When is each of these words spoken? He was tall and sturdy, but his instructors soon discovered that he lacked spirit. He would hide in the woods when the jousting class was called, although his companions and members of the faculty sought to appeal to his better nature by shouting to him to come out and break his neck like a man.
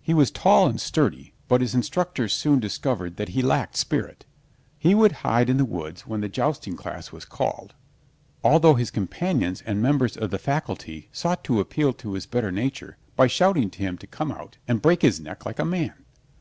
He 0.00 0.14
was 0.14 0.30
tall 0.30 0.68
and 0.68 0.80
sturdy, 0.80 1.32
but 1.48 1.60
his 1.60 1.74
instructors 1.74 2.32
soon 2.32 2.60
discovered 2.60 3.16
that 3.16 3.30
he 3.30 3.42
lacked 3.42 3.76
spirit. 3.76 4.24
He 4.78 4.94
would 4.94 5.10
hide 5.26 5.50
in 5.50 5.56
the 5.56 5.64
woods 5.64 6.06
when 6.06 6.20
the 6.20 6.28
jousting 6.28 6.76
class 6.76 7.10
was 7.10 7.24
called, 7.24 7.74
although 8.44 8.74
his 8.76 8.92
companions 8.92 9.64
and 9.66 9.82
members 9.82 10.16
of 10.16 10.30
the 10.30 10.38
faculty 10.38 11.08
sought 11.10 11.42
to 11.42 11.58
appeal 11.58 11.92
to 11.92 12.12
his 12.12 12.24
better 12.24 12.52
nature 12.52 12.98
by 13.16 13.26
shouting 13.26 13.68
to 13.70 13.80
him 13.80 13.98
to 13.98 14.06
come 14.06 14.30
out 14.30 14.58
and 14.68 14.80
break 14.80 15.02
his 15.02 15.18
neck 15.18 15.44
like 15.44 15.58
a 15.58 15.64
man. 15.64 16.04